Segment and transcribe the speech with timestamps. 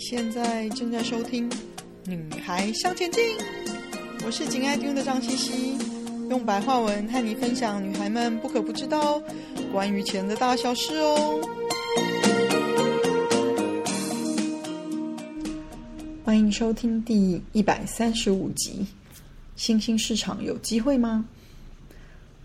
[0.00, 1.48] 现在正在收听
[2.06, 3.22] 《女孩向前进》，
[4.24, 5.78] 我是紧爱听的张茜茜，
[6.30, 9.22] 用白话文和你分享女孩们不可不知道
[9.70, 11.38] 关于钱的大小事哦。
[16.24, 18.86] 欢迎收听第一百三十五集，
[19.54, 21.26] 新兴市场有机会吗？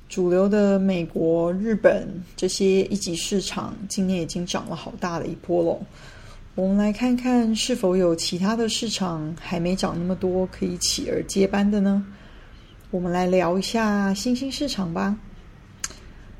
[0.09, 5.81] 主流的美国、日本这些一级市场今年已经涨了好大的一波喽。
[6.55, 12.01] 我们来看看是否有其他的市场还没涨那么多，可以起而接班的呢？
[12.91, 15.17] 我们来聊一下新兴市场吧。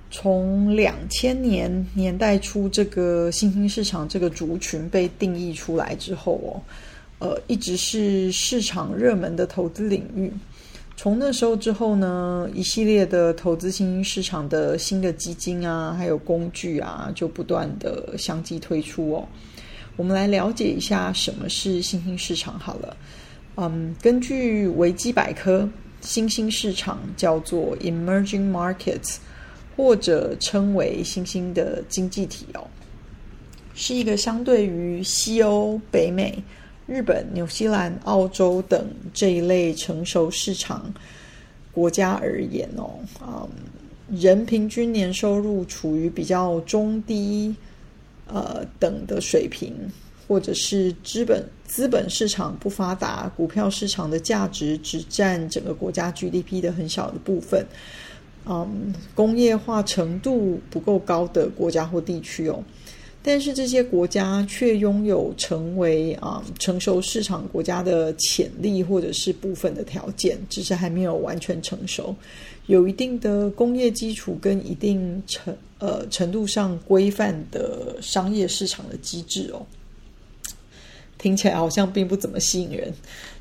[0.10, 6.64] 从两千年年代初，这个新兴市场这个族群被定义出来之后哦，
[7.20, 10.32] 呃，一直是市场热门的投资领域。
[10.96, 19.28] 从那时候之后呢，一系列的投资新兴市场的新的基金啊，还有工具啊，就不断的相继推出哦。
[19.98, 22.98] 我们来了解一下什么是新兴市场好了。
[23.56, 25.70] 嗯，根据维基百科，
[26.02, 29.16] 新兴市场叫做 emerging markets，
[29.78, 32.68] 或者称为新兴的经济体哦，
[33.74, 36.44] 是一个相对于西欧、北美、
[36.86, 40.94] 日本、纽西兰、澳洲等这一类成熟市场
[41.72, 43.50] 国家而言哦，嗯，
[44.20, 47.56] 人平均年收入处于比较中低。
[48.28, 49.74] 呃，等的水平，
[50.28, 57.66] 或者是资本资本市场不发达，股票市场的价值只占整个国家 GDP 的很小的部分，
[58.48, 62.64] 嗯，工业化程度不够高的国家或地区哦，
[63.28, 72.16] 但是这些国家却拥有成为啊、成熟市场国家的潜力，或者是部分的条件，只是还没有完全成熟，
[72.68, 75.58] 有一定的工业基础跟一定程。
[75.80, 79.62] 呃，程度上规范的商业市场的机制哦，
[81.18, 82.94] 听起来好像并不怎么吸引人，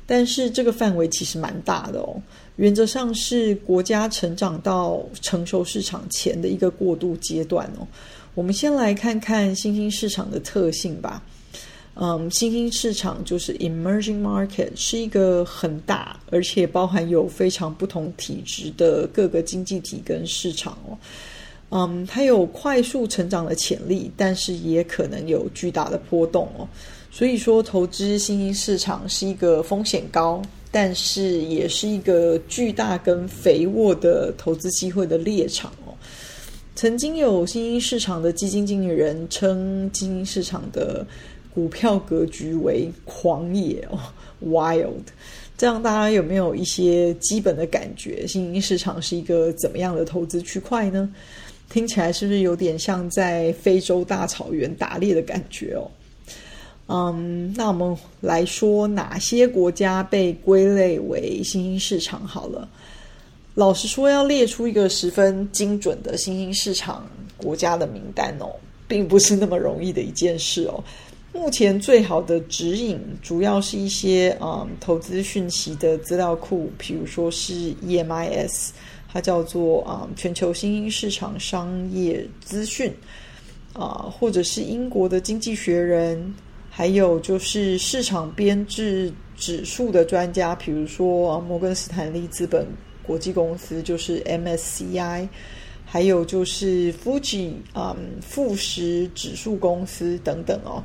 [0.05, 2.21] 但是这个范围其实蛮大的哦。
[2.57, 7.87] 原则上是国家成长到成熟市场前的一个过渡阶段哦。
[8.35, 11.23] 我们先来看看新兴市场的特性吧。
[11.93, 20.97] 嗯，新兴市场就是 emerging market，是一个很大而且包含有非常不同体质的各个经济体跟市场哦。
[21.69, 26.67] 嗯，它有快速成长的潜力，但是也可能有巨大的波动哦。
[27.09, 35.71] 所以说，投资新兴市场是一个风险高，但是也是一个巨大跟肥沃的投资机会的猎场。
[36.75, 41.07] 曾经有新兴市场的基金经理人称新兴市场的
[41.53, 43.97] 股票格局为狂野哦，
[44.45, 44.91] wild。
[45.57, 48.27] 这样大家有没有一些基本的感觉？
[48.27, 51.09] 新兴市场是一个怎么样的投资区块呢？
[51.69, 55.89] 听起来是不是有点像在非洲大草原打猎的感觉哦？
[56.87, 62.67] 嗯，那我们来说哪些国家被归类为新兴市场好了。
[63.55, 68.47] 老实说，要列出一个十分精准的新兴市场国家的名单哦，
[68.87, 70.83] 并不是那么容易的一件事哦。
[71.33, 78.69] 目前最好的指引主要是一些嗯投资讯息的资料库，比如说是 EMIS。
[79.07, 82.93] 它叫做啊、全球新兴市场商业资讯
[83.71, 86.35] 啊，或者是英国的经济学人，
[86.69, 92.67] 还有就是市场编制指数的专家，比如说，摩根斯坦利资本
[93.05, 95.27] 国际公司就是 MSCI，
[95.85, 100.83] 还有就是富时啊富时指数公司等等哦，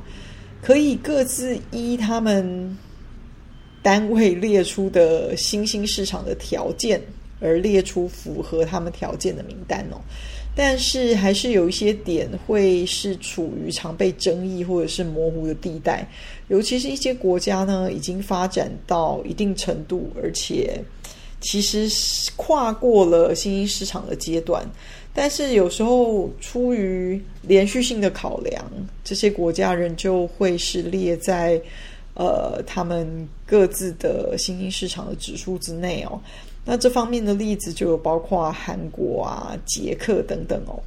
[0.61, 2.77] 可以各自依他们
[3.81, 7.01] 单位列出的新兴市场的条件。
[7.43, 9.97] 而列出符合他们条件的名单哦，
[10.55, 16.07] 但是还是有一些点会是处于常被争议或者是模糊的地带，
[16.49, 20.79] 尤其是一些国家呢，已经发展到一定程度，而且
[21.41, 21.89] 其实
[22.37, 24.63] 跨过了新兴市场的阶段，
[25.13, 28.63] 但是有时候出于连续性的考量，
[29.03, 31.61] 这些国家仍旧会是列在
[32.13, 36.21] 呃他们各自的新兴市场的指数之内哦。
[36.63, 40.79] 那这方面的例子就有包括韩国啊、捷克等等哦。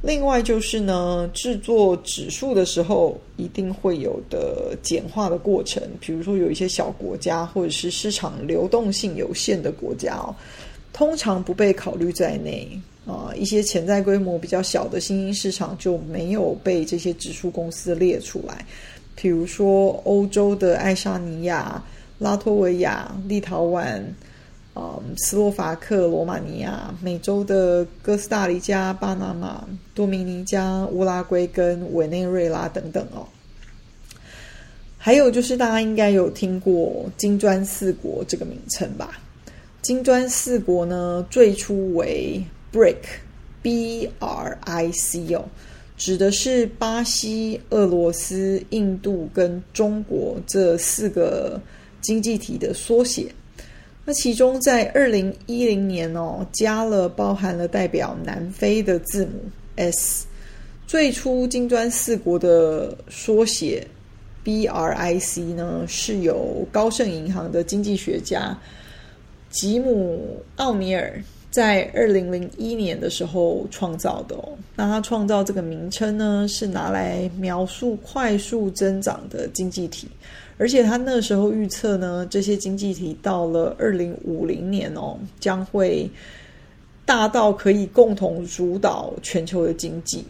[0.00, 10.34] 另外就是呢，制作指数的时候一定会有的简化的过程，比如说有一些小国家或者是市场流动性有限的国家哦，
[10.92, 12.68] 通常不被考虑在内
[13.06, 13.32] 啊。
[13.36, 18.64] 一些潜在规模比较小的新兴市场就没有被这些指数公司列出来，
[19.16, 21.82] 比如说欧洲的爱沙尼亚、
[22.20, 24.00] 拉脱维亚、立陶宛。
[24.80, 33.26] 嗯，斯洛伐克、罗马尼亚、美洲的哥斯达黎加、巴拿马、多米尼加、乌拉圭跟委内瑞拉等等哦。
[34.96, 39.18] 还有就是大家应该有听过金砖四国这个名称吧？
[39.82, 42.40] 金砖四国呢，最初为
[42.72, 45.44] BRIC，B-R-I-C 哦，
[45.96, 51.60] 指的是巴西、俄罗斯、印度跟中国这四个
[52.00, 53.26] 经济体的缩写。
[54.08, 59.32] 那其中在二零一零年哦，加了包含了代表南非的字母
[59.76, 60.26] S。
[60.86, 63.86] 最初金砖四国的缩写
[64.46, 68.58] BRIC 呢，是由高盛银行的经济学家
[69.50, 74.48] 吉姆奥尼尔在二零零一年的时候创造的哦。
[74.74, 80.08] 那他创造这个名称呢，是拿来描述快速增长的经济体。
[80.58, 86.10] 而且他那时候预测呢，这些经济体到了二零五零年哦，将会
[87.06, 90.24] 大到可以共同主导全球的经济。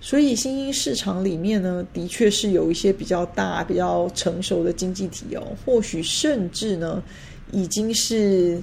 [0.00, 7.02] 所以新兴市场里面呢，的确是有一些比较大、比较成熟的经济体哦，或许甚至呢，
[7.52, 8.60] 已经是。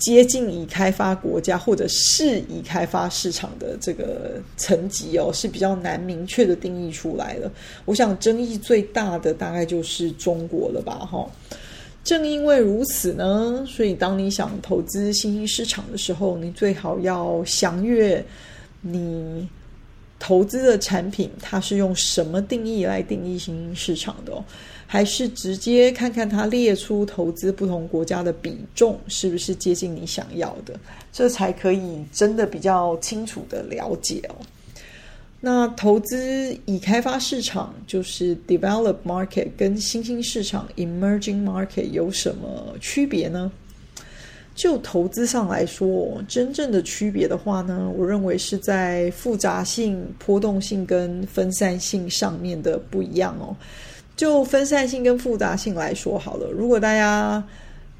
[0.00, 7.52] 接近已开发国家或者是已开发市场的这个层级哦，是比较难明确的定义出来了。
[7.84, 11.30] 我想争议最大的大概就是中国了吧，哈。
[12.02, 18.24] 正因为如此呢，所以当你想投资新兴市场的时候，你最好要详阅
[18.80, 19.46] 你
[20.18, 24.32] 投资的产品，它是用什么定义来定义新兴市场的。
[24.92, 30.74] 还是直接看看它列出投资不同国家的比重是不是接近你想要的，
[31.12, 34.34] 这才可以真的比较清楚的了解哦。
[35.40, 43.52] 那投资已开发市场就是 develop market 跟新兴市场 emerging market 有什么区别呢？
[44.56, 53.54] 就投资上来说，真正的区别的话呢，我认为是在复杂性、波动性跟分散性上面的不一样哦。
[54.20, 57.42] 就分散性跟复杂性来说好了，如果大家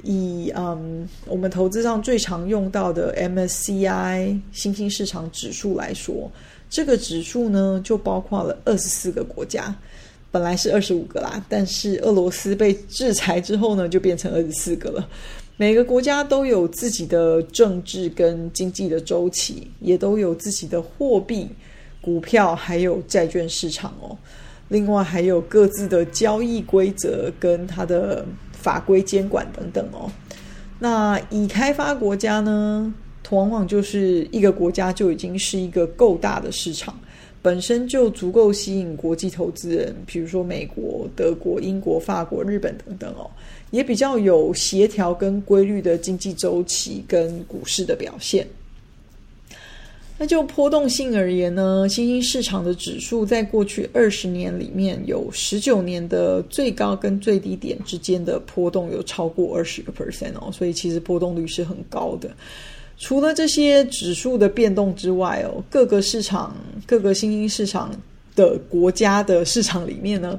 [0.02, 6.30] 以嗯我们投资上最常用到的 MSCI 新兴市场指数来说，
[6.68, 9.74] 这个指数呢就包括了二十四个国家，
[10.30, 15.08] 本来是二十五个啦，但是俄罗斯被制裁之后呢，就变成二十四个了。
[15.56, 21.48] 每个国家都有自己的政治跟经济的周期，也都有自己的货币、
[22.02, 24.14] 股票还有债券市场哦。
[24.70, 30.10] 另外还有各自的交易规则跟它的法规监管等等哦。
[30.78, 32.94] 那已开发国家呢，
[33.28, 36.98] 往往就是一个国家就已经是一个够大的市场，
[37.42, 43.30] 本身就足够吸引国际投资人，比如说美国、德国、英国、法国、日本等等哦，
[43.70, 48.46] 也比较有协调跟规律的经济周期跟股市的表现。
[50.22, 62.30] 那就波动性而言呢，新兴市场的指数在过去二十年里面有十九年的最高跟最低点之间的波动有超过二十个 percent 哦，所以其实波动率是很高的。
[62.98, 66.54] 除了这些指数的变动之外哦，各个市场、
[66.86, 67.90] 各个新兴市场
[68.36, 70.38] 的国家的市场里面呢，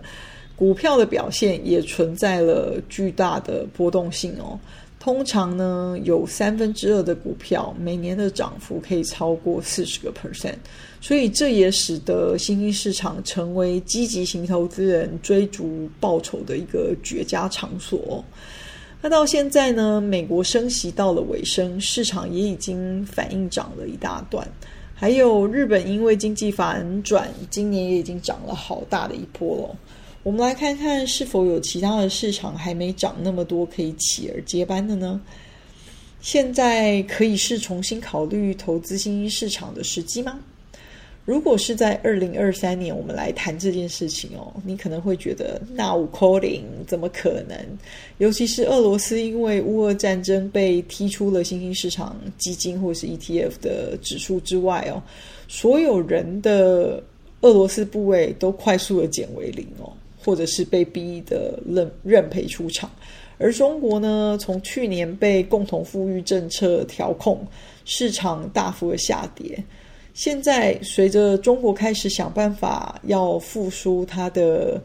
[0.56, 4.60] 股票的表现也存在了巨大的波动性哦。
[5.02, 10.54] 通常呢，有三分之二的股票每年的涨幅可以超过四十个 percent，
[11.02, 18.24] 所以这也使得新兴市场成为积极型投资人追逐报酬的一个绝佳场所。
[19.02, 24.48] 那到现在呢，美国升息到了尾声，市场也已经反应涨了一大段，
[24.94, 29.76] 还有日本因为经济反转，今年也已经涨了好大的一波了。
[30.24, 35.20] 我们来看看是否有其他的市场还没涨那么多，可以起而接班的呢？
[36.22, 40.40] 现在可以是重新考虑投资新兴市场的时机吗？
[41.26, 47.58] 如果是在二零二三年，我们来谈这件事情哦，你可能会觉得那有可能，怎么可能？
[48.20, 55.02] 尤其是俄罗斯因为乌俄战争被踢出了新兴市场基金或是 ETF 的指数之外哦，
[55.48, 57.04] 所有人的
[57.42, 59.92] 俄罗斯部位都快速的减为零哦。
[60.24, 62.90] 或者是被逼的认认赔出场，
[63.38, 67.46] 而中国呢，从去年被共同富裕政策调控，
[67.86, 69.64] 市场大幅的下跌。
[70.14, 74.82] 现在随着中国开始想办法要复苏它的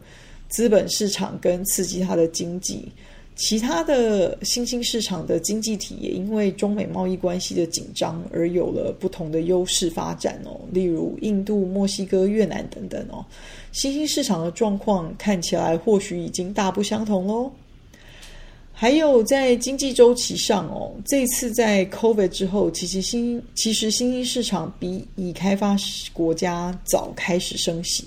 [0.47, 2.91] 资本市场跟刺激它的经济。
[3.37, 13.23] 其他的新兴市场的经济体也因为中美贸易关系的紧张而有了不同的优势发展哦，例如印度、墨西哥、越南等等哦。
[13.71, 17.51] 新兴市场的状况看起来或许已经大不相同喽。
[18.79, 25.75] 还有在经济周期上哦，这次在 COVID 之后，其实新其实新兴市场比已开发
[26.13, 28.05] 国家早开始升息，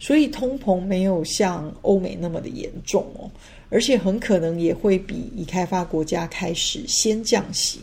[0.00, 3.30] 所以通膨没有像欧美那么的严重哦，
[3.70, 7.78] 而且很可能也会比已开发国家开始先降息。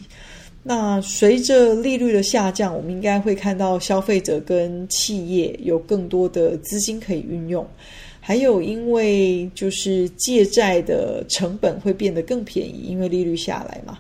[0.62, 7.66] 那随着利率的下降，我们应该会看到消费者跟企业有更多的资金可以运用。
[8.28, 14.00] 还有，因为就是借债的成本会变得更便宜，因为利率下来嘛，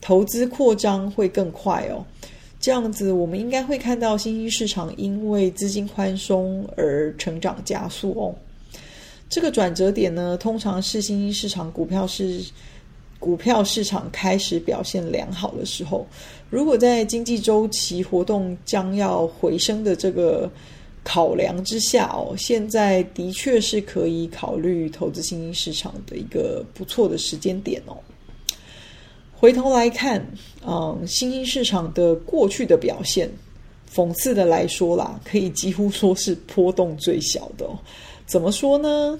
[0.00, 2.02] 投资扩张会更快哦。
[2.58, 8.34] 这样子，我们应该会看到新兴市场因为资金宽松而成长加速哦。
[9.28, 12.42] 这个转折点呢，通常是新兴市场股票市
[13.18, 16.06] 股票市场开始表现良好的时候。
[16.48, 20.50] 如果在经济周期活动将要回升的这个。
[21.02, 27.96] 考量之下哦，现在的确是可以考虑投资新兴市场的一个不错的时间点哦。
[29.34, 30.24] 回头来看，
[30.66, 33.30] 嗯，新兴市场的过去的表现，
[33.92, 37.78] 讽刺的来说啦，可以几乎说是波动最小的哦。
[38.26, 39.18] 怎么说呢？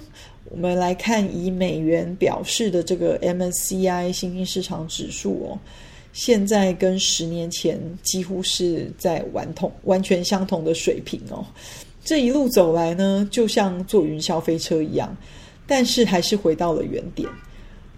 [0.51, 5.59] 我们来看以美元表示的这个 MSCI 新兴市场指数哦，
[6.11, 11.45] 现在跟十年前几乎是在完同完全相同的水平哦。
[12.03, 15.15] 这一路走来呢，就像坐云霄飞车一样，
[15.67, 17.29] 但是还是回到了原点。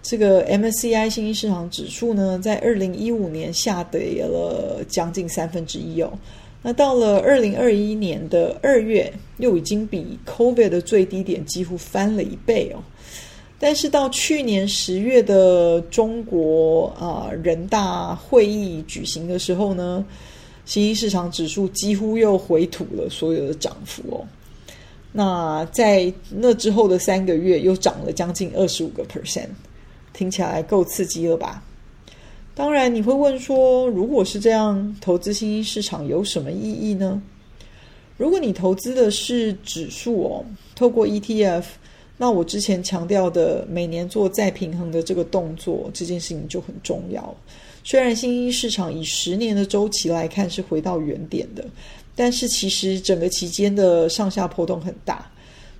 [0.02, 6.12] 这个 MSCI 新兴市场指数呢，在二零一五年下跌了将近三分之一哦。
[6.60, 12.82] 那到了二零二一年的二月，又已经比 COVID 的最低点几乎翻了一倍哦。
[13.62, 20.04] 但是到去年十月的中国啊、人大会议举行的时候呢，
[20.64, 24.26] 新兴市场指数几乎又回吐了所有的涨幅哦。
[25.12, 29.50] 那在那之后的三个月又涨了将近二十五个 percent，
[30.12, 31.62] 听起来够刺激了吧？
[32.56, 37.22] 当然你会问说，如果是这样，投资新兴市场有什么意义呢？
[38.16, 41.62] 如果你投资的是指数哦，透过 ETF，
[42.16, 47.34] 那我之前强调的每年做再平衡的这个动作，这件事情就很重要。
[47.82, 51.64] 虽然新兴市场以十年的周期来看是回到原点的，
[52.14, 55.28] 但是其实整个期间的上下波动很大，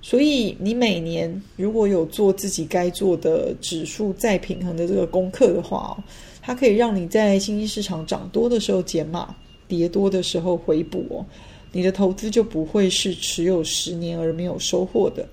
[0.01, 5.97] 所以你每年如果有做自己该做的指数再平衡的这个功课的话，
[6.41, 9.33] 它可以让你在新兴市场涨多的时候减码，
[9.65, 11.25] 跌多的时候回补哦，
[11.71, 15.25] 你的投资就不会是持有十年而没有收获的。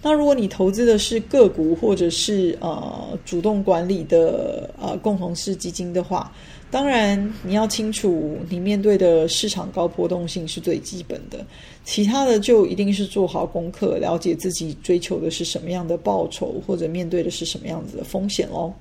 [0.00, 6.32] 那如果你投资的是个股或者是呃主动管理的呃共同式基金的话，
[6.70, 11.44] 当然你要清楚你面对的市场高波动性是最基本的，
[11.84, 18.72] 其他的就一定是做好功课，了解自己追求的是什么样的报酬或者面对的是什么样子的风险喽。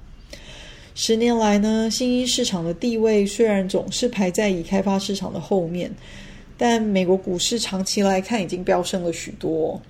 [0.93, 5.91] 十年来呢，新兴市场的地位虽然总是排在已开发市场的后面，
[6.57, 9.81] 但美国股市长期来看已经飙升了许多。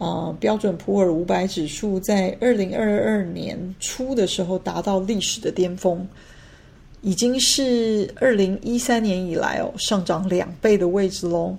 [0.00, 6.08] 啊，标准普尔五百指数在二零二二年初的时候达到历史的巅峰，
[7.02, 11.54] 已经是二零一三年以来哦上涨两倍的位置喽。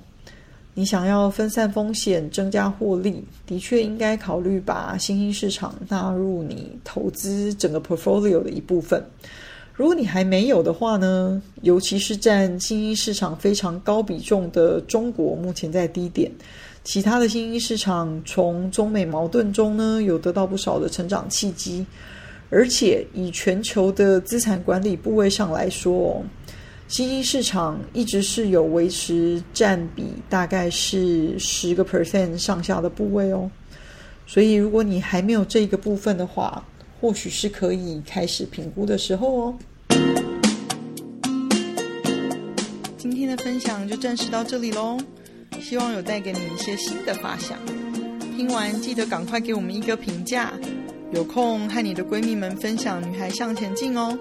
[0.73, 9.05] 你想要分散风险、增加获利，的确应该考虑把新兴市场纳入你投资整个 portfolio 的一部分。
[9.73, 16.31] 如果你还没有的话呢，尤其是占新兴市场非常高比重的中国，目前在低点。
[16.83, 21.85] 其他的新兴市场从中美矛盾中呢，有得到不少的成长契机，
[22.49, 26.23] 而且以全球的资产管理部位上来说，
[26.87, 33.49] 新兴市场一直是有维持占比大概是十个 percent 上下的部位哦。
[34.25, 36.65] 所以如果你还没有这个部分的话，
[36.99, 39.55] 或许是可以开始评估的时候哦。
[42.97, 44.97] 今天的分享就暂时到这里喽。
[45.61, 47.57] 希望有带给你一些新的发想。
[48.35, 50.51] 听完记得赶快给我们一个评价。
[51.13, 54.17] 有空和你的闺蜜们分享《女孩向前进》哦。